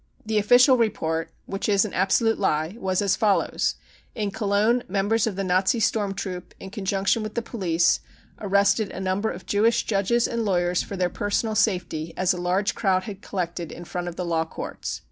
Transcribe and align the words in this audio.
"The 0.25 0.39
official 0.39 0.77
report, 0.77 1.29
which 1.45 1.69
is 1.69 1.85
an 1.85 1.93
absolute 1.93 2.39
lie, 2.39 2.73
was 2.79 3.03
as 3.03 3.15
follows: 3.15 3.75
c 4.15 4.23
In 4.23 4.29
Gologne, 4.31 4.81
members 4.89 5.27
of 5.27 5.35
the 5.35 5.43
Nazi 5.43 5.79
storm 5.79 6.15
troop, 6.15 6.55
in 6.59 6.71
conjunction 6.71 7.21
with 7.21 7.35
the 7.35 7.43
police, 7.43 7.99
arrested 8.39 8.89
a 8.89 8.99
number 8.99 9.29
of 9.29 9.45
Jewish 9.45 9.83
judges 9.83 10.27
and 10.27 10.43
lawyers 10.43 10.81
for 10.81 10.97
their 10.97 11.09
personal 11.11 11.53
safety, 11.53 12.15
as 12.17 12.33
a 12.33 12.37
large 12.41 12.73
crowd 12.73 13.03
had 13.03 13.21
collected 13.21 13.71
in 13.71 13.85
front 13.85 14.07
of 14.07 14.15
the 14.15 14.25
Law 14.25 14.43
Courts. 14.43 14.99